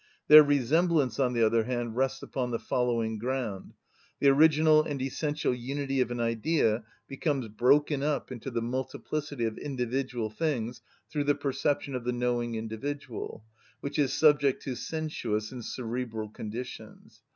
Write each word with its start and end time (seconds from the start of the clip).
Their 0.29 0.41
resemblance, 0.41 1.19
on 1.19 1.33
the 1.33 1.45
other 1.45 1.65
hand, 1.65 1.95
rests 1.95 2.23
upon 2.23 2.49
the 2.49 2.57
following 2.57 3.19
ground: 3.19 3.75
The 4.19 4.29
original 4.29 4.81
and 4.81 4.99
essential 4.99 5.53
unity 5.53 6.01
of 6.01 6.09
an 6.09 6.19
Idea 6.19 6.83
becomes 7.07 7.49
broken 7.49 8.01
up 8.01 8.31
into 8.31 8.49
the 8.49 8.63
multiplicity 8.63 9.45
of 9.45 9.59
individual 9.59 10.31
things 10.31 10.81
through 11.11 11.25
the 11.25 11.35
perception 11.35 11.93
of 11.93 12.03
the 12.03 12.13
knowing 12.13 12.55
individual, 12.55 13.45
which 13.79 13.99
is 13.99 14.11
subject 14.11 14.63
to 14.63 14.73
sensuous 14.73 15.51
and 15.51 15.63
cerebral 15.63 16.29
conditions. 16.29 17.21